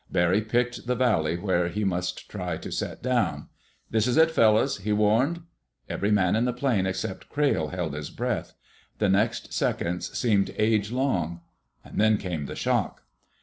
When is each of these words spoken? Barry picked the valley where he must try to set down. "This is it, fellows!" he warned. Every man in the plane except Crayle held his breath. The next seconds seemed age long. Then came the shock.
Barry 0.11 0.41
picked 0.41 0.87
the 0.87 0.95
valley 0.95 1.37
where 1.37 1.67
he 1.67 1.83
must 1.83 2.27
try 2.27 2.57
to 2.57 2.71
set 2.71 3.03
down. 3.03 3.49
"This 3.91 4.07
is 4.07 4.17
it, 4.17 4.31
fellows!" 4.31 4.79
he 4.79 4.91
warned. 4.91 5.41
Every 5.87 6.09
man 6.09 6.35
in 6.35 6.45
the 6.45 6.53
plane 6.53 6.87
except 6.87 7.29
Crayle 7.29 7.67
held 7.67 7.93
his 7.93 8.09
breath. 8.09 8.55
The 8.97 9.09
next 9.09 9.53
seconds 9.53 10.11
seemed 10.17 10.55
age 10.57 10.91
long. 10.91 11.41
Then 11.85 12.17
came 12.17 12.47
the 12.47 12.55
shock. 12.55 13.03